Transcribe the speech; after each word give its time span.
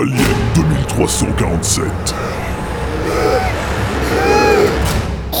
Alien 0.00 0.16
2347. 0.54 1.84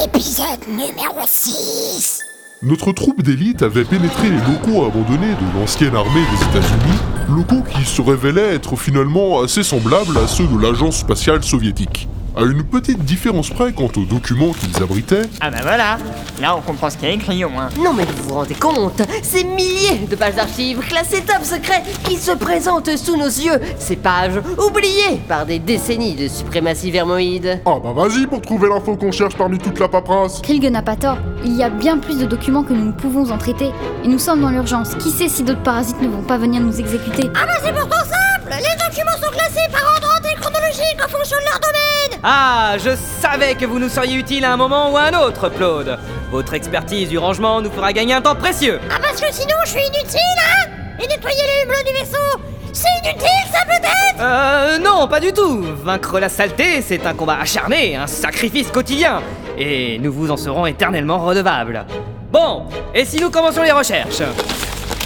Épisode 0.04 0.68
numéro 0.68 1.20
6 1.26 2.20
Notre 2.62 2.92
troupe 2.92 3.22
d'élite 3.22 3.62
avait 3.62 3.84
pénétré 3.84 4.28
les 4.28 4.36
locaux 4.36 4.84
abandonnés 4.84 5.32
de 5.32 5.58
l'ancienne 5.58 5.96
armée 5.96 6.20
des 6.20 6.58
États-Unis, 6.58 6.98
locaux 7.34 7.62
qui 7.62 7.84
se 7.86 8.02
révélaient 8.02 8.54
être 8.54 8.76
finalement 8.76 9.40
assez 9.40 9.62
semblables 9.62 10.18
à 10.18 10.26
ceux 10.26 10.46
de 10.46 10.60
l'agence 10.60 10.98
spatiale 10.98 11.42
soviétique. 11.42 12.06
À 12.36 12.42
une 12.42 12.62
petite 12.62 13.04
différence 13.04 13.50
près 13.50 13.72
quant 13.72 13.90
aux 13.96 14.04
documents 14.04 14.52
qu'ils 14.52 14.80
abritaient, 14.82 15.22
Ah 15.40 15.50
bah 15.50 15.58
voilà, 15.62 15.98
là 16.40 16.56
on 16.56 16.60
comprend 16.60 16.88
ce 16.88 16.96
qu'il 16.96 17.08
y 17.08 17.10
a 17.10 17.14
écrit 17.14 17.44
au 17.44 17.48
moins. 17.48 17.68
Non 17.82 17.92
mais 17.92 18.04
vous 18.04 18.28
vous 18.28 18.34
rendez 18.34 18.54
compte 18.54 19.02
Ces 19.22 19.42
milliers 19.44 20.06
de 20.08 20.14
pages 20.14 20.36
d'archives 20.36 20.78
classées 20.78 21.22
top 21.22 21.42
secret 21.42 21.82
qui 22.04 22.16
se 22.16 22.30
présentent 22.30 22.96
sous 22.96 23.16
nos 23.16 23.24
yeux 23.26 23.58
Ces 23.78 23.96
pages 23.96 24.40
oubliées 24.64 25.20
par 25.28 25.44
des 25.44 25.58
décennies 25.58 26.14
de 26.14 26.28
suprématie 26.28 26.90
vermoïde 26.92 27.60
Ah 27.66 27.78
bah 27.82 27.92
vas-y 27.94 28.26
pour 28.26 28.40
trouver 28.40 28.68
l'info 28.68 28.96
qu'on 28.96 29.10
cherche 29.12 29.34
parmi 29.36 29.58
toute 29.58 29.78
la 29.80 29.88
paperasse 29.88 30.40
Krilge 30.40 30.66
n'a 30.70 30.82
pas 30.82 30.96
tort. 30.96 31.18
Il 31.44 31.56
y 31.56 31.64
a 31.64 31.68
bien 31.68 31.98
plus 31.98 32.18
de 32.18 32.26
documents 32.26 32.62
que 32.62 32.72
nous 32.72 32.86
ne 32.86 32.92
pouvons 32.92 33.30
en 33.32 33.38
traiter. 33.38 33.70
Et 34.04 34.08
nous 34.08 34.18
sommes 34.20 34.40
dans 34.40 34.50
l'urgence. 34.50 34.94
Qui 34.94 35.10
sait 35.10 35.28
si 35.28 35.42
d'autres 35.42 35.62
parasites 35.62 36.00
ne 36.00 36.08
vont 36.08 36.22
pas 36.22 36.38
venir 36.38 36.60
nous 36.62 36.78
exécuter? 36.78 37.28
Ah 37.34 37.44
bah 37.46 37.54
c'est 37.62 37.72
pourtant 37.74 37.96
simple 38.04 38.50
Les 38.56 38.86
documents 38.86 39.16
sont 39.20 39.32
classés 39.32 39.68
par 39.72 39.82
ordre 39.94 40.26
et 40.30 40.40
chronologique 40.40 40.98
en 41.04 41.08
fonction 41.08 41.36
de 41.38 41.44
leur 41.50 41.58
domaine 41.60 41.79
Ah, 42.22 42.74
je 42.78 42.90
savais 43.20 43.54
que 43.54 43.64
vous 43.64 43.78
nous 43.78 43.88
seriez 43.88 44.16
utile 44.18 44.44
à 44.44 44.52
un 44.52 44.56
moment 44.56 44.92
ou 44.92 44.96
à 44.98 45.04
un 45.04 45.18
autre, 45.18 45.48
Claude. 45.48 45.98
Votre 46.30 46.52
expertise 46.54 47.08
du 47.08 47.16
rangement 47.18 47.62
nous 47.62 47.70
fera 47.70 47.92
gagner 47.92 48.12
un 48.14 48.20
temps 48.20 48.34
précieux. 48.34 48.78
Ah 48.90 48.98
parce 49.00 49.20
que 49.20 49.32
sinon 49.32 49.54
je 49.64 49.70
suis 49.70 49.80
inutile, 49.80 50.20
hein 50.38 50.68
Et 50.98 51.06
nettoyer 51.06 51.38
les 51.38 51.64
hublots 51.64 51.82
du 51.86 51.92
vaisseau 51.98 52.40
C'est 52.74 52.88
inutile 53.02 53.28
ça 53.50 53.64
peut-être 53.64 54.20
Euh, 54.20 54.78
non, 54.78 55.08
pas 55.08 55.20
du 55.20 55.32
tout. 55.32 55.62
Vaincre 55.82 56.20
la 56.20 56.28
saleté, 56.28 56.82
c'est 56.82 57.06
un 57.06 57.14
combat 57.14 57.38
acharné, 57.40 57.96
un 57.96 58.06
sacrifice 58.06 58.70
quotidien. 58.70 59.22
Et 59.56 59.98
nous 59.98 60.12
vous 60.12 60.30
en 60.30 60.36
serons 60.36 60.66
éternellement 60.66 61.18
redevables. 61.20 61.86
Bon, 62.30 62.66
et 62.94 63.06
si 63.06 63.18
nous 63.18 63.30
commencions 63.30 63.62
les 63.62 63.72
recherches? 63.72 64.22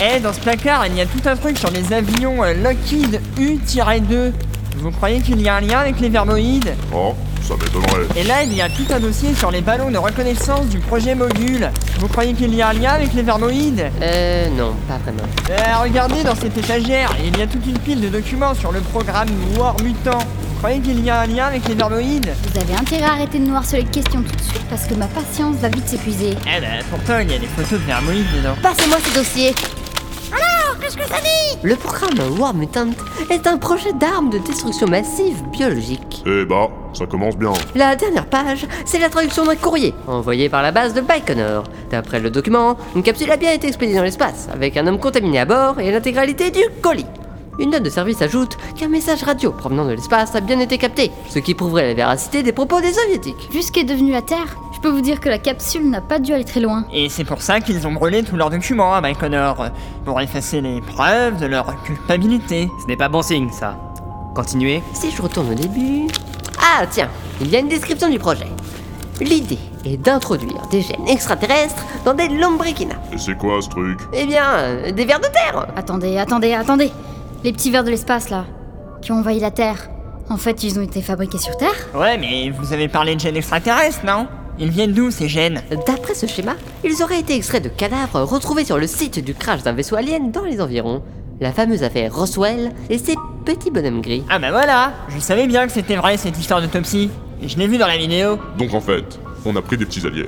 Eh, 0.03 0.19
dans 0.19 0.33
ce 0.33 0.41
placard, 0.41 0.89
il 0.89 0.97
y 0.97 1.01
a 1.01 1.07
tout 1.07 1.23
un 1.27 1.37
truc 1.37 1.57
sur 1.57 1.71
les 1.71 1.93
avions 1.93 2.43
euh, 2.43 2.55
Lockheed 2.55 3.21
U-2. 3.39 4.33
Vous 4.77 4.91
croyez 4.91 5.21
qu'il 5.21 5.41
y 5.41 5.49
a 5.49 5.57
un 5.57 5.61
lien 5.61 5.79
avec 5.81 6.01
les 6.01 6.09
vermoïdes 6.09 6.75
Oh, 6.93 7.15
ça 7.43 7.55
m'étonnerait. 7.55 8.07
Et 8.17 8.25
là, 8.25 8.43
il 8.43 8.53
y 8.55 8.61
a 8.61 8.69
tout 8.69 8.85
un 8.91 9.01
dossier 9.01 9.35
sur 9.35 9.51
les 9.51 9.61
ballons 9.61 9.91
de 9.91 9.99
reconnaissance 9.99 10.67
du 10.67 10.79
projet 10.79 11.15
Mogul. 11.15 11.71
Vous 12.01 12.09
croyez 12.09 12.33
qu'il 12.35 12.55
y 12.55 12.61
a 12.63 12.69
un 12.69 12.73
lien 12.73 12.91
avec 12.93 13.13
les 13.15 13.23
vermoïdes 13.23 13.91
Euh 14.03 14.49
non, 14.51 14.75
pas 14.89 14.99
vraiment. 14.99 15.23
Euh, 15.51 15.83
regardez 15.83 16.23
dans 16.25 16.35
cette 16.35 16.57
étagère, 16.59 17.15
il 17.25 17.37
y 17.39 17.43
a 17.43 17.47
toute 17.47 17.67
une 17.67 17.79
pile 17.79 18.01
de 18.01 18.09
documents 18.09 18.55
sur 18.55 18.73
le 18.73 18.81
programme 18.81 19.29
War 19.57 19.77
Mutant. 19.83 20.19
Vous 20.19 20.71
croyez 20.71 20.81
qu'il 20.81 21.05
y 21.05 21.11
a 21.11 21.21
un 21.21 21.27
lien 21.27 21.47
avec 21.47 21.69
les 21.69 21.75
vermoïdes 21.75 22.31
Vous 22.53 22.59
avez 22.61 22.75
intérêt 22.75 23.03
à 23.05 23.13
arrêter 23.13 23.39
de 23.39 23.45
nous 23.45 23.55
harceler 23.55 23.83
de 23.83 23.91
questions 23.91 24.23
tout 24.23 24.35
de 24.35 24.41
suite 24.43 24.65
parce 24.71 24.87
que 24.87 24.95
ma 24.95 25.07
patience 25.07 25.57
va 25.57 25.69
vite 25.69 25.87
s'épuiser. 25.87 26.31
Eh 26.47 26.61
ben, 26.61 26.83
pourtant, 26.91 27.19
il 27.21 27.31
y 27.31 27.35
a 27.35 27.39
des 27.39 27.47
photos 27.49 27.73
de 27.79 27.85
vermoïdes 27.85 28.25
dedans. 28.35 28.55
Passez-moi 28.63 28.97
ces 29.05 29.19
dossiers 29.19 29.55
Alors, 30.97 31.09
qu'est-ce 31.09 31.09
que 31.09 31.09
ça 31.09 31.21
dit 31.21 31.59
Le 31.63 31.77
programme 31.77 32.39
War 32.39 32.55
Mutant 32.55 32.91
est 33.31 33.47
un 33.47 33.57
projet 33.57 33.93
d'armes 33.93 34.31
de 34.31 34.39
destruction 34.39 34.87
massive 34.87 35.43
biologique. 35.51 36.23
Eh 36.27 36.45
bah, 36.45 36.69
ça 36.93 37.07
commence 37.07 37.37
bien. 37.37 37.53
La 37.75 37.97
dernière 37.97 38.27
page, 38.27 38.67
c'est 38.85 38.99
la 38.99 39.09
traduction 39.09 39.45
d'un 39.45 39.57
courrier 39.57 39.95
envoyé 40.07 40.49
par 40.49 40.63
la 40.63 40.73
base 40.73 40.95
de 40.95 41.01
Baikonur. 41.01 41.65
D'après 41.91 42.21
le 42.21 42.31
document, 42.31 42.77
une 42.95 43.03
capsule 43.03 43.31
a 43.31 43.37
bien 43.37 43.53
été 43.53 43.67
expédiée 43.69 43.97
dans 43.97 44.03
l'espace, 44.03 44.49
avec 44.53 44.77
un 44.77 44.87
homme 44.87 44.99
contaminé 44.99 45.41
à 45.41 45.45
bord 45.45 45.81
et 45.81 45.91
l'intégralité 45.91 46.51
du 46.51 46.63
colis. 46.83 47.07
Une 47.59 47.71
note 47.71 47.85
de 47.85 47.91
service 47.91 48.21
ajoute 48.21 48.57
qu'un 48.77 48.89
message 48.89 49.23
radio 49.23 49.53
provenant 49.53 49.85
de 49.85 49.93
l'espace 49.93 50.35
a 50.35 50.41
bien 50.41 50.59
été 50.59 50.77
capté, 50.77 51.13
ce 51.29 51.39
qui 51.39 51.55
prouverait 51.55 51.87
la 51.87 51.95
véracité 51.95 52.43
des 52.43 52.53
propos 52.53 52.81
des 52.81 52.93
soviétiques. 52.93 53.49
Vu 53.53 53.63
ce 53.63 53.71
qu'est 53.71 53.85
devenu 53.85 54.11
la 54.11 54.23
Terre, 54.23 54.57
peux 54.85 54.91
vous 54.91 55.01
dire 55.01 55.19
que 55.19 55.31
la 55.31 55.39
capsule 55.39 55.89
n'a 55.89 56.03
pas 56.03 56.19
dû 56.19 56.35
aller 56.35 56.45
très 56.45 56.61
loin. 56.61 56.85
Et 56.93 57.09
c'est 57.09 57.25
pour 57.25 57.41
ça 57.41 57.59
qu'ils 57.61 57.87
ont 57.87 57.93
brûlé 57.93 58.23
tous 58.23 58.37
leurs 58.37 58.51
documents 58.51 58.93
à 58.93 59.01
Baikonur, 59.01 59.71
pour 60.05 60.21
effacer 60.21 60.61
les 60.61 60.83
preuves 60.83 61.41
de 61.41 61.47
leur 61.47 61.83
culpabilité. 61.85 62.69
Ce 62.83 62.87
n'est 62.87 62.99
pas 62.99 63.09
bon 63.09 63.23
signe, 63.23 63.51
ça. 63.51 63.79
Continuez. 64.35 64.83
Si 64.93 65.11
je 65.11 65.23
retourne 65.23 65.53
au 65.53 65.55
début... 65.55 66.07
Ah 66.61 66.85
tiens, 66.91 67.09
il 67.41 67.49
y 67.49 67.57
a 67.57 67.61
une 67.61 67.69
description 67.69 68.11
du 68.11 68.19
projet. 68.19 68.47
L'idée 69.23 69.59
est 69.87 69.97
d'introduire 69.97 70.61
des 70.71 70.83
gènes 70.83 71.09
extraterrestres 71.09 71.83
dans 72.05 72.13
des 72.13 72.29
lombriquinas. 72.29 73.01
Et 73.11 73.17
c'est 73.17 73.39
quoi 73.39 73.63
ce 73.63 73.71
truc? 73.71 73.99
Eh 74.13 74.27
bien, 74.27 74.51
euh, 74.53 74.93
des 74.93 75.07
vers 75.07 75.21
de 75.21 75.29
terre 75.29 75.67
Attendez, 75.77 76.19
attendez, 76.19 76.53
attendez 76.53 76.93
Les 77.43 77.55
petits 77.55 77.71
vers 77.71 77.85
de 77.85 77.91
l'espace 77.91 78.29
là, 78.29 78.45
qui 79.01 79.13
ont 79.13 79.21
envahi 79.21 79.41
la 79.41 79.51
Terre. 79.51 79.89
En 80.29 80.37
fait, 80.37 80.63
ils 80.63 80.79
ont 80.79 80.83
été 80.83 81.01
fabriqués 81.01 81.39
sur 81.39 81.57
Terre 81.57 81.89
Ouais, 81.95 82.19
mais 82.19 82.51
vous 82.51 82.75
avez 82.75 82.89
parlé 82.89 83.15
de 83.15 83.21
gènes 83.21 83.37
extraterrestres, 83.37 84.05
non? 84.05 84.27
Ils 84.59 84.71
viennent 84.71 84.93
d'où 84.93 85.11
ces 85.11 85.29
gènes? 85.29 85.63
D'après 85.87 86.15
ce 86.15 86.27
schéma, 86.27 86.55
ils 86.85 87.03
auraient 87.03 87.19
été 87.19 87.35
extraits 87.35 87.63
de 87.63 87.69
cadavres 87.69 88.23
retrouvés 88.23 88.65
sur 88.65 88.79
le 88.79 88.87
site 88.87 89.25
du 89.25 89.35
crash 89.35 89.63
d'un 89.63 89.73
vaisseau 89.73 89.97
alien 89.97 90.31
dans 90.31 90.45
les 90.45 90.61
environs. 90.61 91.03
La 91.41 91.53
fameuse 91.53 91.83
affaire 91.83 92.15
Roswell 92.15 92.73
et 92.89 92.99
ses 92.99 93.17
petits 93.45 93.71
bonhommes 93.73 94.01
gris. 94.01 94.25
Ah 94.31 94.39
bah 94.39 94.53
voilà 94.53 94.93
Je 95.09 95.19
savais 95.19 95.47
bien 95.49 95.67
que 95.67 95.73
c'était 95.73 95.97
vrai 95.97 96.17
cette 96.17 96.39
histoire 96.39 96.63
d'autopsie. 96.63 97.11
Je 97.43 97.57
l'ai 97.57 97.67
vu 97.67 97.79
dans 97.79 97.89
la 97.89 97.97
vidéo. 97.97 98.39
Donc 98.57 98.73
en 98.75 98.81
fait, 98.81 99.19
on 99.45 99.57
a 99.57 99.63
pris 99.63 99.77
des 99.77 99.85
petits 99.87 100.07
aliens 100.07 100.27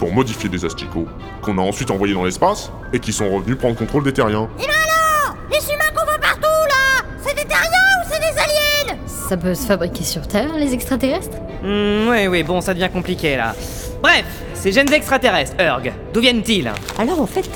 pour 0.00 0.12
modifier 0.12 0.48
des 0.48 0.64
asticots 0.64 1.06
qu'on 1.42 1.56
a 1.58 1.62
ensuite 1.62 1.92
envoyés 1.92 2.14
dans 2.14 2.24
l'espace 2.24 2.72
et 2.92 2.98
qui 2.98 3.12
sont 3.12 3.30
revenus 3.30 3.56
prendre 3.56 3.76
contrôle 3.76 4.02
des 4.02 4.12
terriens. 4.12 4.48
Et 4.58 4.66
ben 4.66 4.72
alors 4.72 5.36
Les 5.52 5.64
humains 5.72 5.90
qu'on 5.96 6.04
voit 6.04 6.18
partout 6.18 6.42
là 6.42 7.04
C'est 7.24 7.36
des 7.36 7.44
terriens 7.44 7.68
ou 8.02 8.08
c'est 8.10 8.18
des 8.18 8.38
aliens? 8.40 8.98
Ça 9.06 9.36
peut 9.36 9.54
se 9.54 9.64
fabriquer 9.64 10.02
sur 10.02 10.26
Terre, 10.26 10.52
les 10.58 10.74
extraterrestres? 10.74 11.36
Hmm, 11.62 12.08
oui, 12.08 12.26
oui, 12.26 12.42
bon, 12.42 12.60
ça 12.60 12.74
devient 12.74 12.90
compliqué, 12.92 13.36
là. 13.36 13.54
Bref, 14.02 14.24
ces 14.54 14.72
gènes 14.72 14.92
extraterrestres, 14.92 15.54
Urg, 15.60 15.92
d'où 16.12 16.20
viennent-ils 16.20 16.70
Alors 16.98 17.20
en 17.20 17.26
fait, 17.26 17.48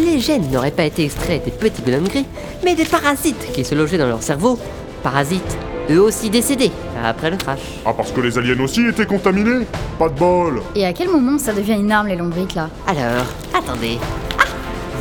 les 0.00 0.18
gènes 0.18 0.50
n'auraient 0.50 0.72
pas 0.72 0.84
été 0.84 1.04
extraits 1.04 1.44
des 1.44 1.50
petits 1.52 1.82
bonhommes 1.82 2.08
gris, 2.08 2.26
mais 2.64 2.74
des 2.74 2.84
parasites 2.84 3.52
qui 3.52 3.64
se 3.64 3.74
logeaient 3.74 3.98
dans 3.98 4.08
leur 4.08 4.22
cerveau. 4.22 4.58
Parasites, 5.04 5.56
eux 5.90 6.00
aussi 6.00 6.30
décédés 6.30 6.72
après 7.04 7.30
le 7.30 7.36
crash. 7.36 7.60
Ah 7.84 7.92
parce 7.92 8.10
que 8.10 8.20
les 8.20 8.36
aliens 8.38 8.58
aussi 8.60 8.86
étaient 8.86 9.06
contaminés 9.06 9.66
Pas 9.98 10.08
de 10.08 10.14
bol 10.18 10.62
Et 10.74 10.84
à 10.86 10.92
quel 10.92 11.08
moment 11.08 11.38
ça 11.38 11.52
devient 11.52 11.74
une 11.74 11.90
arme 11.90 12.08
les 12.08 12.16
lombriques 12.16 12.54
là? 12.54 12.68
Alors, 12.86 13.26
attendez. 13.52 13.98
Ah, 14.38 14.44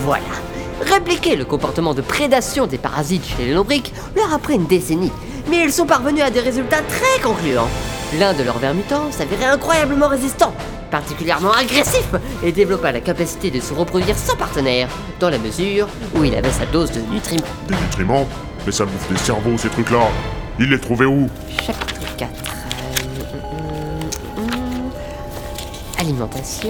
voilà. 0.03 0.23
Répliquer 0.81 1.35
le 1.35 1.45
comportement 1.45 1.93
de 1.93 2.01
prédation 2.01 2.65
des 2.67 2.77
parasites 2.79 3.25
chez 3.25 3.45
les 3.45 3.53
lombriques 3.53 3.93
leur 4.15 4.33
a 4.33 4.39
pris 4.39 4.55
une 4.55 4.65
décennie, 4.65 5.11
mais 5.49 5.63
ils 5.63 5.71
sont 5.71 5.85
parvenus 5.85 6.23
à 6.23 6.29
des 6.31 6.39
résultats 6.39 6.81
très 6.81 7.21
concluants. 7.21 7.69
L'un 8.19 8.33
de 8.33 8.43
leurs 8.43 8.59
vers 8.59 8.73
mutants 8.73 9.09
s'avérait 9.11 9.45
incroyablement 9.45 10.07
résistant, 10.07 10.53
particulièrement 10.89 11.51
agressif, 11.53 12.05
et 12.43 12.51
développa 12.51 12.91
la 12.91 12.99
capacité 12.99 13.49
de 13.51 13.59
se 13.61 13.73
reproduire 13.73 14.17
sans 14.17 14.35
partenaire, 14.35 14.89
dans 15.19 15.29
la 15.29 15.37
mesure 15.37 15.87
où 16.15 16.23
il 16.25 16.35
avait 16.35 16.51
sa 16.51 16.65
dose 16.65 16.91
de 16.91 16.99
nutriments. 17.11 17.45
Des 17.67 17.75
nutriments 17.75 18.27
Mais 18.65 18.71
ça 18.73 18.85
bouffe 18.85 19.09
des 19.09 19.17
cerveaux 19.17 19.57
ces 19.57 19.69
trucs-là 19.69 20.01
Il 20.59 20.69
les 20.69 20.79
trouvait 20.79 21.05
où? 21.05 21.29
Chapitre 21.65 22.15
4. 22.17 22.29
euh, 23.37 24.37
hum, 24.37 24.43
hum. 24.43 24.91
Alimentation. 25.97 26.69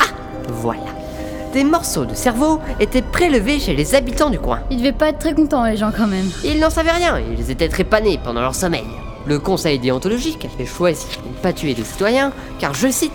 Ah, 0.00 0.04
voilà. 0.48 0.82
Des 1.52 1.62
morceaux 1.62 2.04
de 2.04 2.14
cerveau 2.14 2.58
étaient 2.80 3.00
prélevés 3.00 3.60
chez 3.60 3.76
les 3.76 3.94
habitants 3.94 4.28
du 4.30 4.40
coin. 4.40 4.58
Ils 4.72 4.78
devaient 4.78 4.90
pas 4.90 5.10
être 5.10 5.20
très 5.20 5.34
contents 5.34 5.64
les 5.64 5.76
gens 5.76 5.92
quand 5.96 6.08
même. 6.08 6.28
Ils 6.44 6.58
n'en 6.58 6.68
savaient 6.70 6.90
rien, 6.90 7.20
ils 7.38 7.48
étaient 7.48 7.68
trépanés 7.68 8.18
pendant 8.24 8.40
leur 8.40 8.56
sommeil. 8.56 8.82
Le 9.26 9.38
conseil 9.38 9.78
déontologique 9.78 10.46
avait 10.54 10.66
choisi 10.66 11.06
de 11.24 11.28
ne 11.28 11.34
pas 11.42 11.52
tuer 11.52 11.74
de 11.74 11.82
citoyens, 11.82 12.32
car, 12.58 12.74
je 12.74 12.88
cite, 12.88 13.12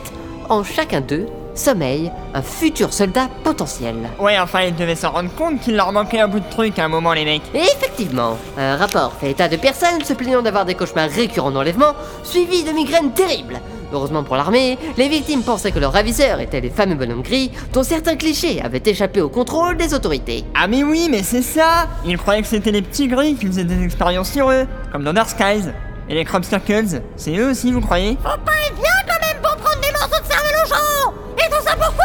en 0.49 0.63
chacun 0.63 1.01
d'eux 1.01 1.27
sommeille 1.55 2.11
un 2.33 2.41
futur 2.41 2.93
soldat 2.93 3.27
potentiel. 3.43 3.95
Ouais, 4.19 4.39
enfin, 4.39 4.61
ils 4.61 4.75
devaient 4.75 4.95
s'en 4.95 5.11
rendre 5.11 5.33
compte 5.35 5.59
qu'il 5.59 5.75
leur 5.75 5.91
manquait 5.91 6.19
un 6.19 6.27
bout 6.27 6.39
de 6.39 6.49
truc 6.49 6.79
à 6.79 6.85
un 6.85 6.87
moment, 6.87 7.13
les 7.13 7.25
mecs. 7.25 7.41
Et 7.53 7.59
effectivement, 7.59 8.37
un 8.57 8.77
rapport 8.77 9.13
fait 9.13 9.31
état 9.31 9.47
de 9.47 9.57
personnes 9.57 10.03
se 10.03 10.13
plaignant 10.13 10.41
d'avoir 10.41 10.65
des 10.65 10.75
cauchemars 10.75 11.09
récurrents 11.09 11.51
d'enlèvement, 11.51 11.93
suivis 12.23 12.63
de 12.63 12.71
migraines 12.71 13.11
terribles. 13.11 13.59
Heureusement 13.91 14.23
pour 14.23 14.35
l'armée, 14.35 14.77
les 14.97 15.09
victimes 15.09 15.41
pensaient 15.41 15.71
que 15.71 15.79
leurs 15.79 15.93
ravisseurs 15.93 16.39
étaient 16.39 16.61
les 16.61 16.69
fameux 16.69 16.93
bonhommes 16.95 17.23
gris 17.23 17.51
dont 17.73 17.83
certains 17.83 18.15
clichés 18.15 18.61
avaient 18.61 18.83
échappé 18.85 19.19
au 19.19 19.29
contrôle 19.29 19.77
des 19.77 19.95
autorités. 19.95 20.45
Ah 20.55 20.67
mais 20.67 20.83
oui, 20.83 21.07
mais 21.09 21.23
c'est 21.23 21.41
ça 21.41 21.87
Ils 22.05 22.17
croyaient 22.17 22.43
que 22.43 22.47
c'était 22.47 22.71
les 22.71 22.83
petits 22.83 23.07
gris 23.07 23.35
qui 23.35 23.47
faisaient 23.47 23.63
des 23.63 23.83
expériences 23.83 24.31
sur 24.31 24.51
eux, 24.51 24.67
comme 24.91 25.03
dans 25.03 25.13
Dark 25.13 25.29
Skies. 25.29 25.69
Et 26.11 26.15
les 26.15 26.25
Crop 26.25 26.43
Circles, 26.43 27.03
c'est 27.15 27.37
eux 27.37 27.51
aussi, 27.51 27.71
vous 27.71 27.81
croyez? 27.81 28.17
Faut 28.23 28.29
pas 28.43 28.53
être 28.67 28.75
bien 28.75 28.89
quand 29.07 29.27
même 29.27 29.39
pour 29.43 29.55
prendre 29.57 29.79
des 29.79 29.91
morceaux 29.91 30.19
de 30.19 30.27
cervelle 30.27 30.55
aux 30.65 30.67
gens. 30.67 31.13
Et 31.37 31.47
tout 31.47 31.63
ça 31.63 31.75
pourquoi 31.75 32.03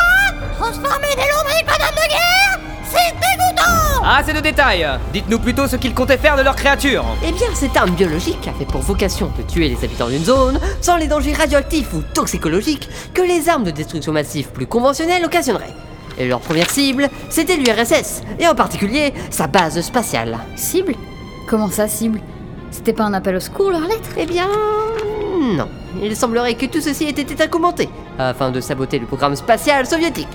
Transformer 0.58 1.08
des 1.16 1.22
lombriques 1.22 1.68
en 1.68 1.82
hommes 1.82 1.94
de 1.96 2.08
guerre? 2.10 2.60
C'est 2.84 3.14
dégoûtant! 3.14 4.02
Ah, 4.04 4.20
c'est 4.22 4.34
de 4.34 4.40
détails. 4.40 4.86
Dites-nous 5.14 5.38
plutôt 5.38 5.66
ce 5.66 5.76
qu'ils 5.76 5.94
comptaient 5.94 6.18
faire 6.18 6.36
de 6.36 6.42
leurs 6.42 6.54
créatures. 6.54 7.06
Eh 7.26 7.32
bien, 7.32 7.46
cette 7.54 7.74
arme 7.78 7.92
biologique 7.92 8.46
avait 8.46 8.66
pour 8.66 8.82
vocation 8.82 9.32
de 9.38 9.42
tuer 9.42 9.70
les 9.70 9.82
habitants 9.82 10.08
d'une 10.08 10.24
zone 10.24 10.60
sans 10.82 10.98
les 10.98 11.06
dangers 11.06 11.32
radioactifs 11.32 11.94
ou 11.94 12.02
toxicologiques 12.12 12.90
que 13.14 13.22
les 13.22 13.48
armes 13.48 13.64
de 13.64 13.70
destruction 13.70 14.12
massive 14.12 14.48
plus 14.48 14.66
conventionnelles 14.66 15.24
occasionneraient. 15.24 15.74
Et 16.18 16.28
leur 16.28 16.40
première 16.40 16.68
cible, 16.68 17.08
c'était 17.30 17.56
l'URSS, 17.56 18.22
et 18.38 18.46
en 18.46 18.54
particulier 18.54 19.14
sa 19.30 19.46
base 19.46 19.80
spatiale. 19.80 20.38
Cible? 20.56 20.94
Comment 21.48 21.70
ça 21.70 21.88
cible? 21.88 22.20
C'était 22.74 22.92
pas 22.92 23.04
un 23.04 23.14
appel 23.14 23.36
au 23.36 23.40
secours, 23.40 23.70
leur 23.70 23.82
lettre 23.82 24.10
Eh 24.18 24.26
bien, 24.26 24.48
non. 25.40 25.68
Il 26.02 26.16
semblerait 26.16 26.54
que 26.54 26.66
tout 26.66 26.80
ceci 26.80 27.04
ait 27.04 27.10
été 27.10 27.40
incommenté 27.40 27.88
afin 28.18 28.50
de 28.50 28.60
saboter 28.60 28.98
le 28.98 29.06
programme 29.06 29.36
spatial 29.36 29.86
soviétique. 29.86 30.26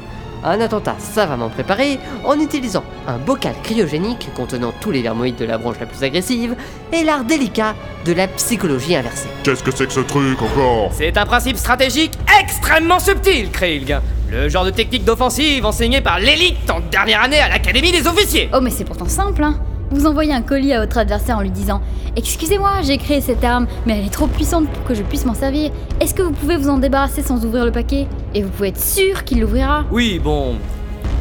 Un 0.45 0.61
attentat 0.61 0.95
savamment 0.99 1.49
préparé 1.49 1.99
en 2.23 2.39
utilisant 2.39 2.85
un 3.07 3.17
bocal 3.17 3.55
cryogénique 3.61 4.29
contenant 4.37 4.71
tous 4.79 4.89
les 4.89 5.01
vermoïdes 5.01 5.35
de 5.35 5.43
la 5.43 5.57
branche 5.57 5.75
la 5.81 5.85
plus 5.85 6.01
agressive 6.01 6.55
et 6.93 7.03
l'art 7.03 7.25
délicat 7.25 7.75
de 8.05 8.13
la 8.13 8.29
psychologie 8.29 8.95
inversée. 8.95 9.27
Qu'est-ce 9.43 9.61
que 9.61 9.71
c'est 9.71 9.87
que 9.87 9.93
ce 9.93 9.99
truc 9.99 10.41
encore? 10.41 10.91
C'est 10.93 11.17
un 11.17 11.25
principe 11.25 11.57
stratégique 11.57 12.13
extrêmement 12.41 12.99
subtil, 12.99 13.51
Krieg. 13.51 13.97
Le 14.31 14.47
genre 14.47 14.63
de 14.63 14.69
technique 14.69 15.03
d'offensive 15.03 15.65
enseignée 15.65 15.99
par 15.99 16.19
l'élite 16.19 16.69
en 16.71 16.79
dernière 16.89 17.21
année 17.23 17.39
à 17.39 17.49
l'Académie 17.49 17.91
des 17.91 18.07
officiers. 18.07 18.49
Oh, 18.53 18.61
mais 18.61 18.69
c'est 18.69 18.85
pourtant 18.85 19.09
simple, 19.09 19.43
hein 19.43 19.59
Vous 19.91 20.05
envoyez 20.05 20.31
un 20.33 20.41
colis 20.41 20.71
à 20.71 20.79
votre 20.79 20.99
adversaire 20.99 21.37
en 21.37 21.41
lui 21.41 21.51
disant 21.51 21.81
Excusez-moi, 22.15 22.81
j'ai 22.83 22.97
créé 22.97 23.21
cette 23.21 23.43
arme, 23.43 23.67
mais 23.85 23.97
elle 23.99 24.05
est 24.05 24.13
trop 24.13 24.27
puissante 24.27 24.67
pour 24.69 24.83
que 24.83 24.93
je 24.93 25.03
puisse 25.03 25.25
m'en 25.25 25.33
servir. 25.33 25.71
Est-ce 25.99 26.13
que 26.13 26.21
vous 26.21 26.31
pouvez 26.31 26.57
vous 26.57 26.69
en 26.69 26.77
débarrasser 26.77 27.21
sans 27.21 27.45
ouvrir 27.45 27.65
le 27.65 27.71
paquet 27.71 28.07
Et 28.33 28.43
vous 28.43 28.49
pouvez 28.49 28.69
être 28.69 28.81
sûr 28.81 29.23
qu'il 29.23 29.41
l'ouvrira. 29.41 29.85
Oui, 29.91 30.19
bon. 30.19 30.55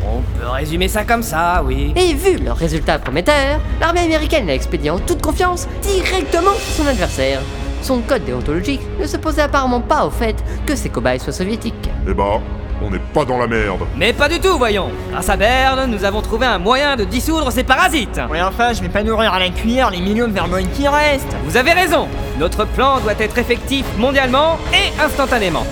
On 0.06 0.20
peut 0.38 0.48
résumer 0.48 0.88
ça 0.88 1.04
comme 1.04 1.22
ça, 1.22 1.62
oui. 1.64 1.92
Et 1.96 2.14
vu 2.14 2.38
leurs 2.38 2.56
résultats 2.56 2.98
prometteurs, 2.98 3.60
l'armée 3.80 4.00
américaine 4.00 4.46
l'a 4.46 4.54
expédié 4.54 4.90
en 4.90 4.98
toute 4.98 5.20
confiance 5.20 5.68
directement 5.82 6.54
sur 6.54 6.84
son 6.84 6.88
adversaire. 6.88 7.40
Son 7.82 8.00
code 8.00 8.24
déontologique 8.24 8.80
ne 9.00 9.06
se 9.06 9.16
posait 9.16 9.42
apparemment 9.42 9.80
pas 9.80 10.06
au 10.06 10.10
fait 10.10 10.36
que 10.66 10.74
ses 10.74 10.88
cobayes 10.88 11.20
soient 11.20 11.32
soviétiques. 11.32 11.90
Eh 12.08 12.14
bah, 12.14 12.40
on 12.82 12.90
n'est 12.90 12.98
pas 12.98 13.24
dans 13.24 13.38
la 13.38 13.46
merde. 13.46 13.80
Mais 13.96 14.12
pas 14.12 14.28
du 14.28 14.40
tout, 14.40 14.56
voyons. 14.56 14.90
Grâce 15.10 15.28
à 15.28 15.36
Berne, 15.36 15.90
nous 15.90 16.04
avons 16.04 16.22
trouvé 16.22 16.46
un 16.46 16.58
moyen 16.58 16.96
de 16.96 17.04
dissoudre 17.04 17.50
ces 17.50 17.64
parasites. 17.64 18.20
Oui, 18.30 18.40
enfin, 18.40 18.72
je 18.72 18.82
vais 18.82 18.88
pas 18.88 19.02
nourrir 19.02 19.32
à 19.32 19.38
la 19.38 19.50
cuillère 19.50 19.90
les 19.90 20.00
millions 20.00 20.28
de 20.28 20.32
vermoïdes 20.32 20.72
qui 20.72 20.86
restent. 20.86 21.36
Vous 21.44 21.56
avez 21.56 21.72
raison. 21.72 22.08
Notre 22.38 22.64
plan 22.66 23.00
doit 23.00 23.14
être 23.18 23.38
effectif 23.38 23.84
mondialement 23.96 24.58
et 24.72 25.00
instantanément. 25.02 25.66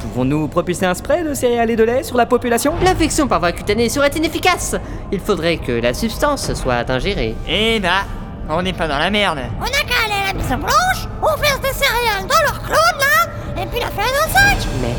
Pouvons-nous 0.00 0.48
propulser 0.48 0.84
un 0.84 0.94
spray 0.94 1.24
de 1.24 1.32
céréales 1.32 1.70
et 1.70 1.76
de 1.76 1.84
lait 1.84 2.02
sur 2.02 2.16
la 2.16 2.26
population? 2.26 2.74
L'infection 2.84 3.28
par 3.28 3.40
voie 3.40 3.52
cutanée 3.52 3.88
serait 3.88 4.10
inefficace. 4.14 4.76
Il 5.10 5.20
faudrait 5.20 5.56
que 5.56 5.72
la 5.72 5.94
substance 5.94 6.52
soit 6.54 6.90
ingérée. 6.90 7.34
Eh 7.48 7.80
bah, 7.80 8.04
on 8.50 8.60
n'est 8.62 8.74
pas 8.74 8.88
dans 8.88 8.98
la 8.98 9.10
merde. 9.10 9.38
On 9.58 9.64
a 9.64 9.68
qu'à 9.68 10.04
aller 10.04 10.22
à 10.22 10.32
la 10.32 10.34
Maison 10.34 10.58
Blanche, 10.58 11.08
on 11.22 11.40
verse 11.40 11.60
des 11.60 11.72
céréales 11.72 12.26
dans 12.28 12.42
leur 12.42 12.62
clone 12.62 12.76
là, 12.98 13.62
et 13.62 13.66
puis 13.66 13.80
la 13.80 13.86
faire 13.86 14.04
dans 14.04 14.26
le 14.26 14.32
sac. 14.32 14.68
Mais. 14.82 14.94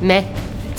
Mais. 0.00 0.26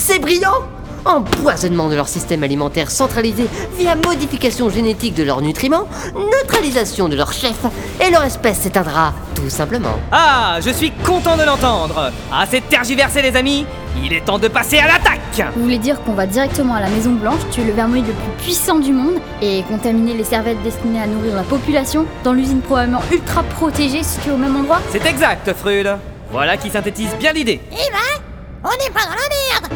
C'est 0.03 0.17
brillant 0.17 0.63
Empoisonnement 1.05 1.87
de 1.89 1.95
leur 1.95 2.07
système 2.07 2.41
alimentaire 2.41 2.89
centralisé 2.89 3.47
via 3.77 3.95
modification 3.95 4.67
génétique 4.67 5.13
de 5.13 5.21
leurs 5.21 5.41
nutriments, 5.41 5.87
neutralisation 6.15 7.07
de 7.07 7.15
leur 7.15 7.31
chef, 7.31 7.55
et 8.03 8.09
leur 8.09 8.23
espèce 8.23 8.61
s'éteindra, 8.61 9.13
tout 9.35 9.49
simplement. 9.49 9.99
Ah, 10.11 10.57
je 10.59 10.71
suis 10.71 10.89
content 11.05 11.37
de 11.37 11.43
l'entendre. 11.43 12.11
Assez 12.33 12.61
tergiversé, 12.61 13.21
les 13.21 13.35
amis. 13.35 13.67
Il 14.03 14.11
est 14.11 14.25
temps 14.25 14.39
de 14.39 14.47
passer 14.47 14.79
à 14.79 14.87
l'attaque. 14.87 15.53
Vous 15.55 15.61
voulez 15.63 15.77
dire 15.77 16.01
qu'on 16.01 16.13
va 16.13 16.25
directement 16.25 16.73
à 16.73 16.81
la 16.81 16.89
Maison 16.89 17.11
Blanche, 17.11 17.41
tuer 17.51 17.63
le 17.63 17.73
vermoïde 17.73 18.07
le 18.07 18.13
plus 18.13 18.43
puissant 18.43 18.79
du 18.79 18.93
monde 18.93 19.19
et 19.41 19.61
contaminer 19.69 20.15
les 20.15 20.23
serviettes 20.23 20.63
destinées 20.63 21.01
à 21.01 21.05
nourrir 21.05 21.35
la 21.35 21.43
population 21.43 22.07
dans 22.23 22.33
l'usine 22.33 22.61
probablement 22.61 23.01
ultra 23.11 23.43
protégée 23.43 24.01
située 24.01 24.31
au 24.31 24.37
même 24.37 24.55
endroit? 24.55 24.81
C'est 24.91 25.05
exact, 25.05 25.53
Frude. 25.53 25.95
Voilà 26.31 26.57
qui 26.57 26.71
synthétise 26.71 27.11
bien 27.19 27.33
l'idée. 27.33 27.59
Eh 27.71 27.75
ben, 27.75 28.20
on 28.63 28.69
n'est 28.69 28.93
pas 28.93 29.05
dans 29.05 29.15
la 29.15 29.69
merde. 29.69 29.73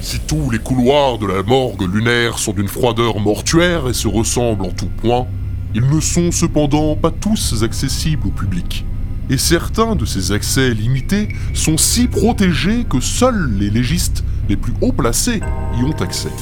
Si 0.00 0.18
tous 0.20 0.50
les 0.50 0.58
couloirs 0.58 1.18
de 1.18 1.26
la 1.26 1.42
morgue 1.42 1.82
lunaire 1.82 2.38
sont 2.38 2.52
d'une 2.52 2.68
froideur 2.68 3.20
mortuaire 3.20 3.88
et 3.88 3.94
se 3.94 4.08
ressemblent 4.08 4.66
en 4.66 4.70
tout 4.70 4.90
point, 5.00 5.26
ils 5.74 5.88
ne 5.88 6.00
sont 6.00 6.32
cependant 6.32 6.96
pas 6.96 7.10
tous 7.10 7.62
accessibles 7.62 8.26
au 8.26 8.30
public. 8.30 8.84
Et 9.30 9.38
certains 9.38 9.94
de 9.94 10.04
ces 10.04 10.32
accès 10.32 10.74
limités 10.74 11.28
sont 11.54 11.78
si 11.78 12.08
protégés 12.08 12.84
que 12.84 13.00
seuls 13.00 13.52
les 13.58 13.70
légistes 13.70 14.24
les 14.48 14.56
plus 14.56 14.74
haut 14.80 14.92
placés 14.92 15.40
y 15.78 15.84
ont 15.84 16.02
accès. 16.02 16.32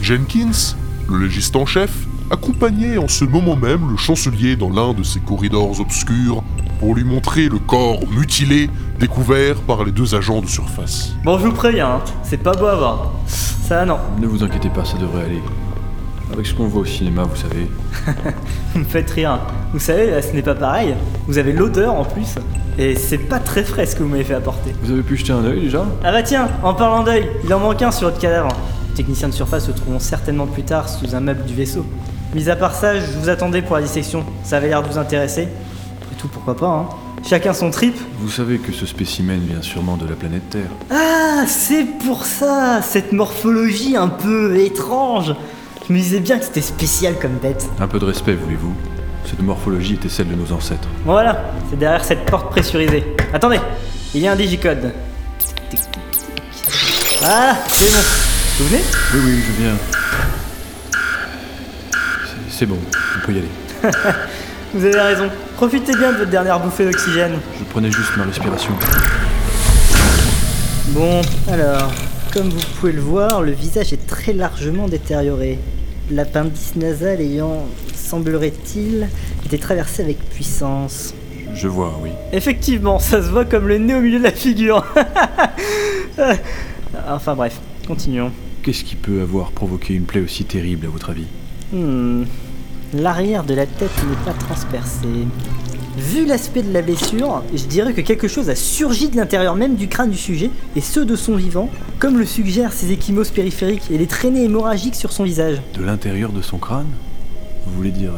Jenkins, 0.00 0.76
le 1.08 1.18
légiste 1.18 1.56
en 1.56 1.66
chef, 1.66 1.90
accompagnait 2.30 2.98
en 2.98 3.08
ce 3.08 3.24
moment 3.24 3.56
même 3.56 3.90
le 3.90 3.96
chancelier 3.96 4.56
dans 4.56 4.70
l'un 4.70 4.94
de 4.94 5.02
ces 5.02 5.20
corridors 5.20 5.80
obscurs 5.80 6.42
pour 6.78 6.94
lui 6.94 7.04
montrer 7.04 7.48
le 7.48 7.58
corps 7.58 8.00
mutilé 8.10 8.70
découvert 8.98 9.56
par 9.56 9.84
les 9.84 9.92
deux 9.92 10.14
agents 10.14 10.40
de 10.40 10.46
surface. 10.46 11.14
Bon, 11.24 11.38
je 11.38 11.46
vous 11.46 11.52
préviens, 11.52 11.96
hein, 11.96 12.00
c'est 12.22 12.42
pas 12.42 12.52
beau 12.52 12.66
à 12.66 12.76
voir. 12.76 13.12
Ça, 13.26 13.84
non. 13.84 13.98
Ne 14.20 14.26
vous 14.26 14.42
inquiétez 14.42 14.70
pas, 14.70 14.84
ça 14.84 14.96
devrait 14.96 15.24
aller. 15.24 15.42
Avec 16.32 16.46
ce 16.46 16.54
qu'on 16.54 16.68
voit 16.68 16.82
au 16.82 16.86
cinéma, 16.86 17.24
vous 17.24 17.36
savez. 17.36 17.68
Vous 18.72 18.78
me 18.78 18.84
faites 18.84 19.10
rire. 19.10 19.40
Vous 19.72 19.80
savez, 19.80 20.10
là, 20.12 20.22
ce 20.22 20.32
n'est 20.32 20.42
pas 20.42 20.54
pareil. 20.54 20.94
Vous 21.26 21.38
avez 21.38 21.52
l'odeur 21.52 21.92
en 21.94 22.04
plus. 22.04 22.36
Et 22.78 22.94
c'est 22.94 23.18
pas 23.18 23.40
très 23.40 23.64
frais 23.64 23.84
ce 23.84 23.96
que 23.96 24.04
vous 24.04 24.08
m'avez 24.08 24.22
fait 24.22 24.34
apporter. 24.34 24.74
Vous 24.82 24.92
avez 24.92 25.02
pu 25.02 25.16
jeter 25.16 25.32
un 25.32 25.44
œil 25.44 25.60
déjà? 25.60 25.84
Ah 26.04 26.12
bah 26.12 26.22
tiens, 26.22 26.48
en 26.62 26.72
parlant 26.72 27.02
d'œil, 27.02 27.28
il 27.44 27.52
en 27.52 27.58
manque 27.58 27.82
un 27.82 27.90
sur 27.90 28.08
votre 28.08 28.20
cadavre. 28.20 28.48
Les 28.90 28.94
techniciens 28.94 29.28
de 29.28 29.34
surface 29.34 29.66
se 29.66 29.72
trouveront 29.72 29.98
certainement 29.98 30.46
plus 30.46 30.62
tard 30.62 30.88
sous 30.88 31.14
un 31.16 31.20
meuble 31.20 31.44
du 31.44 31.54
vaisseau. 31.54 31.84
Mis 32.34 32.48
à 32.48 32.56
part 32.56 32.74
ça, 32.74 32.98
je 33.00 33.10
vous 33.18 33.28
attendais 33.28 33.60
pour 33.62 33.76
la 33.76 33.82
dissection. 33.82 34.24
Ça 34.44 34.58
avait 34.58 34.68
l'air 34.68 34.82
de 34.82 34.88
vous 34.88 34.98
intéresser. 34.98 35.48
Après 36.00 36.14
tout, 36.16 36.28
pourquoi 36.28 36.56
pas, 36.56 36.66
hein. 36.68 36.88
Chacun 37.28 37.52
son 37.52 37.70
trip. 37.70 37.94
Vous 38.18 38.30
savez 38.30 38.58
que 38.58 38.72
ce 38.72 38.86
spécimen 38.86 39.40
vient 39.40 39.60
sûrement 39.62 39.96
de 39.96 40.08
la 40.08 40.14
planète 40.14 40.48
Terre. 40.48 40.70
Ah, 40.90 41.44
c'est 41.46 41.84
pour 42.06 42.24
ça, 42.24 42.80
cette 42.82 43.12
morphologie 43.12 43.96
un 43.96 44.08
peu 44.08 44.56
étrange. 44.58 45.34
Je 45.86 45.92
me 45.92 45.98
disais 45.98 46.20
bien 46.20 46.38
que 46.38 46.44
c'était 46.44 46.62
spécial 46.62 47.16
comme 47.20 47.34
bête. 47.42 47.68
Un 47.78 47.88
peu 47.88 47.98
de 47.98 48.06
respect, 48.06 48.34
voulez-vous 48.34 48.72
Cette 49.26 49.42
morphologie 49.42 49.94
était 49.94 50.08
celle 50.08 50.28
de 50.28 50.34
nos 50.34 50.50
ancêtres. 50.52 50.88
Voilà, 51.04 51.44
c'est 51.68 51.78
derrière 51.78 52.04
cette 52.04 52.24
porte 52.24 52.50
pressurisée. 52.50 53.04
Attendez, 53.34 53.60
il 54.14 54.20
y 54.22 54.28
a 54.28 54.32
un 54.32 54.36
digicode. 54.36 54.92
Ah, 57.22 57.56
c'est 57.68 57.92
bon. 57.92 58.02
Vous 58.58 58.68
venez? 58.68 58.82
Oui, 59.14 59.20
oui, 59.26 59.42
je 59.46 59.62
viens. 59.62 59.99
C'est- 62.60 62.66
bon, 62.66 62.76
on 63.16 63.26
peut 63.26 63.32
y 63.32 63.38
aller. 63.38 63.48
Vous 64.74 64.84
avez 64.84 65.00
raison. 65.00 65.30
Profitez 65.56 65.96
bien 65.96 66.12
de 66.12 66.18
votre 66.18 66.30
dernière 66.30 66.60
bouffée 66.60 66.84
d'oxygène. 66.84 67.38
Je 67.58 67.64
prenais 67.64 67.90
juste 67.90 68.14
ma 68.18 68.24
respiration. 68.24 68.74
Bon, 70.88 71.22
alors, 71.50 71.90
comme 72.30 72.50
vous 72.50 72.60
pouvez 72.78 72.92
le 72.92 73.00
voir, 73.00 73.40
le 73.40 73.52
visage 73.52 73.94
est 73.94 74.06
très 74.06 74.34
largement 74.34 74.88
détérioré. 74.88 75.58
L'appendice 76.10 76.76
nasal 76.76 77.22
ayant, 77.22 77.66
semblerait-il, 77.94 79.08
été 79.46 79.56
traversé 79.56 80.02
avec 80.02 80.18
puissance. 80.28 81.14
Je 81.54 81.66
vois, 81.66 81.98
oui. 82.02 82.10
Effectivement, 82.34 82.98
ça 82.98 83.22
se 83.22 83.30
voit 83.30 83.46
comme 83.46 83.68
le 83.68 83.78
nez 83.78 83.94
au 83.94 84.02
milieu 84.02 84.18
de 84.18 84.24
la 84.24 84.32
figure. 84.32 84.84
enfin 87.08 87.34
bref, 87.34 87.58
continuons. 87.86 88.32
Qu'est-ce 88.62 88.84
qui 88.84 88.96
peut 88.96 89.22
avoir 89.22 89.50
provoqué 89.50 89.94
une 89.94 90.04
plaie 90.04 90.20
aussi 90.20 90.44
terrible, 90.44 90.84
à 90.84 90.90
votre 90.90 91.08
avis? 91.08 91.24
Hmm. 91.72 92.24
L'arrière 92.92 93.44
de 93.44 93.54
la 93.54 93.66
tête 93.66 93.90
n'est 94.08 94.24
pas 94.24 94.32
transpercé. 94.32 95.06
Vu 95.96 96.24
l'aspect 96.24 96.62
de 96.62 96.72
la 96.72 96.82
blessure, 96.82 97.42
je 97.54 97.64
dirais 97.64 97.92
que 97.92 98.00
quelque 98.00 98.26
chose 98.26 98.50
a 98.50 98.56
surgi 98.56 99.08
de 99.08 99.16
l'intérieur 99.16 99.54
même 99.54 99.76
du 99.76 99.86
crâne 99.86 100.10
du 100.10 100.16
sujet, 100.16 100.50
et 100.74 100.80
ce 100.80 100.98
de 100.98 101.14
son 101.14 101.36
vivant, 101.36 101.68
comme 102.00 102.18
le 102.18 102.26
suggèrent 102.26 102.72
ses 102.72 102.90
échymoses 102.90 103.30
périphériques 103.30 103.90
et 103.92 103.98
les 103.98 104.06
traînées 104.06 104.44
hémorragiques 104.44 104.96
sur 104.96 105.12
son 105.12 105.22
visage. 105.22 105.60
De 105.74 105.84
l'intérieur 105.84 106.32
de 106.32 106.42
son 106.42 106.58
crâne 106.58 106.88
Vous 107.66 107.74
voulez 107.74 107.90
dire 107.92 108.12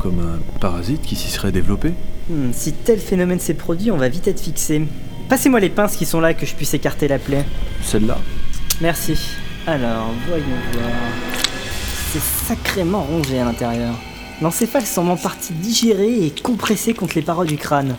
comme 0.00 0.18
un 0.18 0.58
parasite 0.60 1.02
qui 1.02 1.14
s'y 1.14 1.28
serait 1.28 1.52
développé? 1.52 1.92
Hmm, 2.28 2.50
si 2.52 2.72
tel 2.72 2.98
phénomène 2.98 3.38
s'est 3.38 3.54
produit, 3.54 3.90
on 3.90 3.96
va 3.96 4.08
vite 4.08 4.26
être 4.26 4.40
fixé. 4.40 4.82
Passez-moi 5.28 5.60
les 5.60 5.68
pinces 5.68 5.96
qui 5.96 6.06
sont 6.06 6.20
là 6.20 6.34
que 6.34 6.46
je 6.46 6.54
puisse 6.54 6.74
écarter 6.74 7.06
la 7.06 7.18
plaie. 7.18 7.44
Celle-là? 7.82 8.18
Merci. 8.80 9.16
Alors, 9.66 10.10
voyons 10.26 10.44
voir. 10.72 11.39
C'est 12.12 12.20
sacrément 12.48 13.02
rongé 13.02 13.38
à 13.38 13.44
l'intérieur. 13.44 13.94
L'encéphale 14.42 14.84
semble 14.84 15.12
en 15.12 15.16
partie 15.16 15.52
digéré 15.52 16.26
et 16.26 16.30
compressé 16.30 16.92
contre 16.92 17.14
les 17.14 17.22
parois 17.22 17.44
du 17.44 17.56
crâne. 17.56 17.94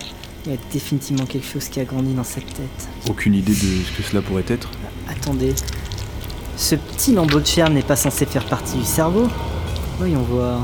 Il 0.45 0.51
y 0.51 0.55
a 0.55 0.57
définitivement 0.73 1.25
quelque 1.25 1.47
chose 1.47 1.69
qui 1.69 1.79
a 1.79 1.85
grandi 1.85 2.13
dans 2.13 2.25
cette 2.25 2.47
tête. 2.47 2.89
Aucune 3.09 3.35
idée 3.35 3.53
de 3.53 3.57
ce 3.57 3.91
que 3.95 4.03
cela 4.03 4.21
pourrait 4.21 4.43
être 4.49 4.69
Attendez. 5.07 5.53
Ce 6.57 6.75
petit 6.75 7.13
lambeau 7.13 7.39
de 7.39 7.45
chair 7.45 7.69
n'est 7.69 7.83
pas 7.83 7.95
censé 7.95 8.25
faire 8.25 8.43
partie 8.43 8.77
du 8.77 8.83
cerveau 8.83 9.29
Voyons 9.97 10.23
voir. 10.23 10.59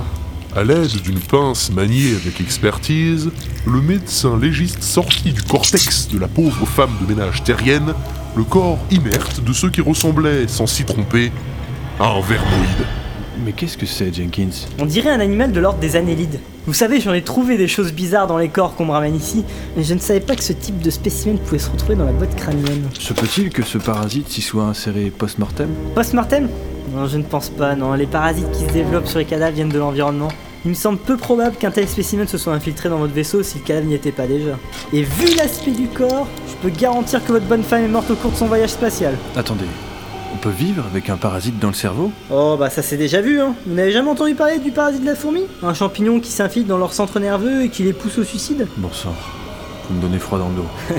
À 0.54 0.66
l'aide 0.66 1.02
d'une 1.02 1.20
pince 1.20 1.72
maniée 1.72 2.16
avec 2.16 2.42
expertise, 2.42 3.32
le 3.66 3.80
médecin 3.80 4.38
légiste 4.38 4.84
sortit 4.84 5.32
du 5.32 5.44
cortex 5.44 6.10
de 6.10 6.20
la 6.20 6.28
pauvre 6.28 6.66
femme 6.66 6.98
de 7.00 7.06
ménage 7.06 7.44
terrienne 7.46 7.94
le 8.36 8.44
corps 8.44 8.80
inerte 8.92 9.42
de 9.42 9.54
ce 9.54 9.68
qui 9.68 9.80
ressemblait, 9.80 10.50
sans 10.50 10.68
s'y 10.68 10.84
tromper, 10.84 11.32
à 11.98 12.10
un 12.10 12.20
vermoïde. 12.20 13.07
Mais 13.46 13.52
qu'est-ce 13.54 13.78
que 13.78 13.86
c'est, 13.86 14.14
Jenkins? 14.14 14.50
On 14.80 14.86
dirait 14.86 15.10
un 15.10 15.20
animal 15.20 15.52
de 15.52 15.60
l'ordre 15.60 15.80
des 15.80 15.96
annélides. 15.96 16.40
Vous 16.66 16.74
savez, 16.74 17.00
j'en 17.00 17.14
ai 17.14 17.22
trouvé 17.22 17.58
des 17.58 17.68
choses 17.68 17.94
bizarres 17.94 18.28
dans 18.28 18.38
les 18.38 18.50
corps 18.50 18.76
qu'on 18.76 18.86
me 18.86 18.92
ramène 18.92 19.16
ici, 19.16 19.46
mais 19.76 19.84
je 19.84 19.94
ne 19.94 20.00
savais 20.00 20.20
pas 20.20 20.36
que 20.36 20.44
ce 20.44 20.54
type 20.54 20.82
de 20.82 20.90
spécimen 20.90 21.38
pouvait 21.38 21.60
se 21.60 21.70
retrouver 21.70 21.96
dans 21.96 22.06
la 22.06 22.12
boîte 22.12 22.36
crânienne. 22.36 22.90
Se 23.00 23.14
peut-il 23.14 23.50
que 23.50 23.64
ce 23.64 23.78
parasite 23.78 24.28
s'y 24.28 24.42
soit 24.42 24.64
inséré 24.64 25.12
post-mortem? 25.12 25.70
Post-mortem? 25.96 26.50
Non, 26.94 27.08
je 27.08 27.18
ne 27.18 27.24
pense 27.24 27.50
pas, 27.50 27.76
non. 27.76 27.94
Les 27.94 28.08
parasites 28.08 28.52
qui 28.52 28.66
se 28.66 28.74
développent 28.74 29.08
sur 29.08 29.20
les 29.20 29.26
cadavres 29.26 29.56
viennent 29.56 29.70
de 29.70 29.80
l'environnement. 29.80 30.30
Il 30.66 30.70
me 30.70 30.76
semble 30.76 30.98
peu 30.98 31.16
probable 31.16 31.56
qu'un 31.56 31.72
tel 31.72 31.88
spécimen 31.88 32.28
se 32.28 32.38
soit 32.38 32.54
infiltré 32.54 32.90
dans 32.90 32.98
votre 32.98 33.14
vaisseau 33.14 33.44
si 33.44 33.60
le 33.60 33.64
cadavre 33.64 33.88
n'y 33.88 33.94
était 33.94 34.12
pas 34.12 34.28
déjà. 34.28 34.58
Et 34.92 35.04
vu 35.04 35.36
l'aspect 35.38 35.72
du 35.72 35.88
corps, 35.88 36.28
je 36.50 36.56
peux 36.62 36.76
garantir 36.76 37.24
que 37.24 37.32
votre 37.32 37.46
bonne 37.46 37.64
femme 37.64 37.84
est 37.84 37.90
morte 37.90 38.12
au 38.12 38.16
cours 38.16 38.32
de 38.32 38.36
son 38.36 38.48
voyage 38.48 38.72
spatial. 38.72 39.16
Attendez, 39.36 39.66
on 40.34 40.38
peut 40.38 40.50
vivre 40.50 40.84
avec 40.86 41.10
un 41.10 41.18
parasite 41.18 41.60
dans 41.60 41.70
le 41.70 41.74
cerveau 41.74 42.12
Oh 42.32 42.56
bah 42.60 42.70
ça 42.70 42.82
c'est 42.82 42.98
déjà 42.98 43.22
vu 43.22 43.40
hein. 43.40 43.54
Vous 43.66 43.74
n'avez 43.76 43.92
jamais 43.92 44.10
entendu 44.10 44.36
parler 44.36 44.60
du 44.60 44.72
parasite 44.72 45.02
de 45.02 45.06
la 45.08 45.16
fourmi? 45.16 45.42
Un 45.64 45.74
champignon 45.74 46.20
qui 46.20 46.32
s'infiltre 46.32 46.68
dans 46.68 46.78
leur 46.78 46.94
centre 46.94 47.20
nerveux 47.20 47.64
et 47.64 47.70
qui 47.70 47.84
les 47.84 47.94
pousse 47.94 48.18
au 48.18 48.24
suicide? 48.24 48.68
Bon 48.78 48.92
sang, 48.92 49.14
vous 49.90 49.96
me 49.96 50.02
donnez 50.02 50.20
froid 50.20 50.38
dans 50.40 50.50
le 50.50 50.56
dos. 50.56 50.66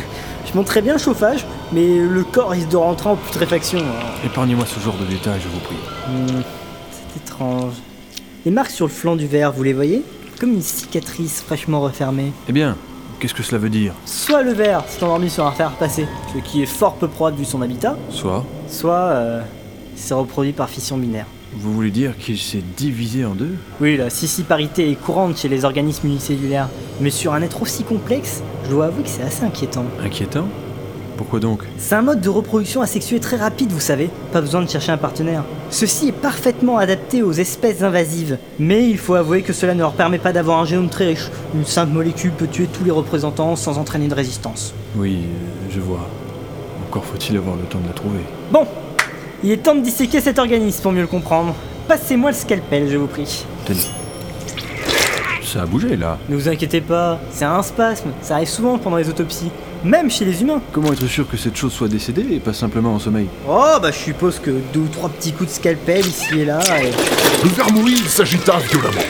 Je 0.51 0.57
monterais 0.57 0.81
bien 0.81 0.95
le 0.95 0.99
chauffage, 0.99 1.45
mais 1.73 1.99
le 1.99 2.25
corps 2.25 2.51
risque 2.51 2.69
de 2.71 2.77
rentrer 2.79 3.11
en 3.11 3.17
putréfaction. 3.17 3.81
hein. 3.81 4.25
Épargnez-moi 4.25 4.65
ce 4.65 4.81
genre 4.81 4.97
de 4.97 5.05
détails, 5.05 5.41
je 5.43 5.49
vous 5.49 5.59
prie. 5.61 5.77
Hmm, 6.09 6.41
c'est 6.91 7.21
étrange. 7.21 7.75
Les 8.47 8.51
marques 8.51 8.71
sur 8.71 8.87
le 8.87 8.91
flanc 8.93 9.15
du 9.15 9.27
verre, 9.27 9.53
vous 9.53 9.63
les 9.63 9.75
voyez? 9.75 10.03
Comme 10.41 10.55
une 10.55 10.63
cicatrice 10.63 11.43
fraîchement 11.43 11.83
refermée. 11.83 12.33
Eh 12.49 12.53
bien, 12.53 12.79
qu'est-ce 13.21 13.35
que 13.35 13.43
cela 13.43 13.59
veut 13.59 13.69
dire? 13.69 13.93
Soit 14.07 14.41
le 14.43 14.53
verre 14.55 14.85
s'est 14.89 15.03
endormi 15.05 15.29
sur 15.29 15.45
un 15.47 15.53
fer 15.53 15.71
passé, 15.73 16.07
ce 16.35 16.39
qui 16.41 16.63
est 16.63 16.67
fort 16.67 16.95
peu 16.95 17.09
probable 17.09 17.37
vu 17.37 17.45
son 17.45 17.61
habitat, 17.61 17.99
Soit, 18.09 18.43
soit 18.71 18.95
euh, 18.95 19.43
il 19.95 20.01
s'est 20.01 20.15
reproduit 20.15 20.53
par 20.53 20.69
fission 20.69 20.97
binaire. 20.97 21.27
vous 21.55 21.73
voulez 21.73 21.91
dire 21.91 22.17
qu'il 22.17 22.39
s'est 22.39 22.63
divisé 22.77 23.25
en 23.25 23.35
deux? 23.35 23.55
Oui, 23.81 23.97
la 23.97 24.11
scissiparité 24.11 24.91
est 24.91 24.95
courante 24.95 25.37
chez 25.37 25.49
les 25.49 25.65
organismes 25.65 26.07
unicellulaires, 26.07 26.69
mais 27.01 27.11
sur 27.11 27.33
un 27.35 27.43
être 27.43 27.63
aussi 27.63 27.85
complexe, 27.85 28.43
je 28.65 28.71
dois 28.71 28.87
avouer 28.87 29.03
que 29.03 29.09
c'est 29.09 29.23
assez 29.23 29.45
inquiétant. 29.45 29.85
Inquiétant? 30.05 30.47
Pourquoi 31.17 31.41
donc? 31.41 31.65
C'est 31.79 31.97
un 31.97 32.03
mode 32.03 32.21
de 32.21 32.29
reproduction 32.29 32.81
asexuée 32.81 33.19
très 33.19 33.37
rapide, 33.37 33.73
vous 33.73 33.81
savez, 33.81 34.09
pas 34.33 34.41
besoin 34.41 34.63
de 34.63 34.69
chercher 34.69 34.93
un 34.93 34.99
partenaire. 34.99 35.43
Ceci 35.69 36.09
est 36.09 36.13
parfaitement 36.13 36.79
adapté 36.79 37.25
aux 37.25 37.33
espèces 37.33 37.83
invasives, 37.83 38.39
mais 38.61 38.89
il 38.89 38.99
faut 38.99 39.15
avouer 39.15 39.43
que 39.43 39.53
cela 39.53 39.75
ne 39.75 39.81
leur 39.81 39.95
permet 39.95 40.19
pas 40.19 40.33
d'avoir 40.33 40.61
un 40.61 40.65
génome 40.65 40.89
très 40.89 41.07
riche. 41.07 41.29
Une 41.57 41.65
simple 41.65 41.93
molécule 41.93 42.31
peut 42.31 42.47
tuer 42.47 42.69
tous 42.73 42.85
les 42.85 42.93
représentants 42.93 43.57
sans 43.57 43.79
entraîner 43.79 44.07
de 44.07 44.15
résistance. 44.15 44.75
Oui, 44.95 45.17
euh, 45.17 45.73
je 45.75 45.81
vois. 45.81 46.09
Encore 46.89 47.05
faut-il 47.05 47.37
avoir 47.37 47.57
le 47.57 47.65
temps 47.65 47.81
de 47.81 47.87
la 47.87 47.93
trouver. 47.93 48.21
Bon, 48.51 48.67
il 49.45 49.51
est 49.51 49.59
temps 49.59 49.75
de 49.75 49.81
disséquer 49.81 50.23
cet 50.23 50.39
organisme 50.39 50.83
pour 50.83 50.93
mieux 50.93 51.03
le 51.03 51.07
comprendre. 51.07 51.55
Passez-moi 51.87 52.31
le 52.31 52.37
scalpel, 52.37 52.89
je 52.91 52.97
vous 52.97 53.07
prie. 53.07 53.45
Tenez. 53.67 53.81
Ça 55.45 55.63
a 55.63 55.67
bougé 55.67 55.97
là. 55.97 56.19
Ne 56.29 56.37
vous 56.37 56.49
inquiétez 56.49 56.81
pas, 56.81 57.21
c'est 57.31 57.45
un 57.45 57.63
spasme, 57.63 58.11
ça 58.23 58.35
arrive 58.35 58.49
souvent 58.49 58.77
pendant 58.79 58.97
les 58.97 59.09
autopsies, 59.09 59.51
même 59.85 60.11
chez 60.11 60.25
les 60.25 60.43
humains. 60.43 60.61
Comment 60.73 60.93
être 60.93 61.07
sûr 61.07 61.29
que 61.29 61.37
cette 61.37 61.57
chose 61.57 61.73
soit 61.73 61.89
décédée 61.89 62.27
et 62.33 62.39
pas 62.39 62.53
simplement 62.53 62.95
en 62.95 62.99
sommeil 62.99 63.29
Oh, 63.49 63.77
bah 63.81 63.91
je 63.91 63.97
suppose 63.99 64.39
que 64.39 64.51
deux 64.73 64.81
ou 64.81 64.89
trois 64.89 65.09
petits 65.09 65.33
coups 65.33 65.51
de 65.51 65.55
scalpel 65.55 66.07
ici 66.07 66.41
et 66.41 66.45
là, 66.45 66.61
et... 66.83 66.91
Le 67.43 67.51
vermoïde 67.51 68.07
s'agita 68.07 68.59
violemment, 68.59 69.01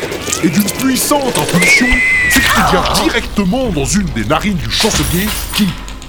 et 0.44 0.48
d'une 0.48 0.62
puissante 0.62 1.36
impulsion, 1.38 1.86
s'expédia 2.30 2.82
directement 3.02 3.70
dans 3.70 3.86
une 3.86 4.06
des 4.14 4.24
narines 4.24 4.58
du 4.58 4.70
chancelier 4.70 5.26
qui, 5.56 5.66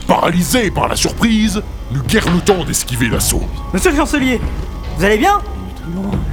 paralysé 0.10 0.72
par 0.72 0.88
la 0.88 0.96
surprise, 0.96 1.62
n'eut 1.92 2.02
guère 2.08 2.26
le 2.34 2.42
temps 2.42 2.64
d'esquiver 2.66 3.10
l'assaut. 3.10 3.44
Monsieur 3.72 3.92
le 3.92 3.98
chancelier, 3.98 4.42
vous 4.98 5.06
allez 5.06 5.20
bien? 5.20 5.40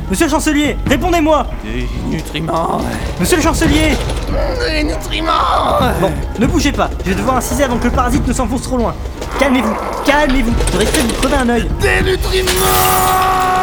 Monsieur 0.09 0.27
le 0.27 0.31
chancelier, 0.31 0.77
répondez-moi 0.87 1.47
Des 1.63 1.87
nutriments. 2.09 2.81
Monsieur 3.21 3.37
le 3.37 3.43
chancelier 3.43 3.93
Des 4.67 4.83
nutriments. 4.83 5.79
Bon, 6.01 6.11
ne 6.39 6.47
bougez 6.47 6.73
pas, 6.73 6.89
je 7.05 7.11
vais 7.11 7.17
devoir 7.17 7.37
inciser 7.37 7.65
avant 7.65 7.77
que 7.77 7.85
le 7.85 7.91
parasite 7.91 8.27
ne 8.27 8.33
s'enfonce 8.33 8.63
trop 8.63 8.79
loin. 8.79 8.95
Calmez-vous, 9.39 9.77
calmez-vous, 10.07 10.55
je 10.73 10.79
risquerai 10.79 11.03
de 11.03 11.09
vous 11.09 11.21
crever 11.21 11.37
un 11.37 11.49
œil. 11.51 11.69
Des 11.81 12.03
nutriments. 12.03 12.51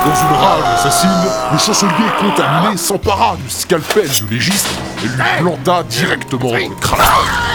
Dans 0.05 0.15
une 0.15 0.35
rage 0.35 0.75
assassine, 0.75 1.09
le 1.53 1.57
chancelier 1.57 1.91
contaminé 2.19 2.77
s'empara 2.77 3.35
du 3.43 3.49
scalpel 3.49 4.07
du 4.09 4.27
légiste 4.35 4.69
et 5.03 5.07
lui 5.07 5.23
planta 5.39 5.81
directement 5.83 6.53
le 6.53 6.75
crâne. 6.79 7.52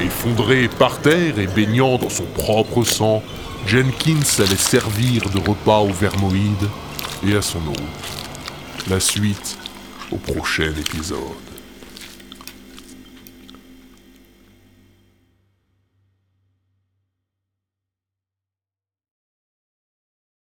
Effondré 0.00 0.68
par 0.68 1.00
terre 1.00 1.38
et 1.38 1.48
baignant 1.48 1.98
dans 1.98 2.10
son 2.10 2.24
propre 2.24 2.84
sang, 2.84 3.22
Jenkins 3.66 4.38
allait 4.38 4.56
servir 4.56 5.28
de 5.30 5.38
repas 5.38 5.80
au 5.80 5.92
vermoïde 5.92 6.68
et 7.26 7.34
à 7.34 7.42
son 7.42 7.58
hôte. 7.66 8.88
La 8.88 9.00
suite 9.00 9.58
au 10.12 10.16
prochain 10.16 10.72
épisode. 10.78 11.47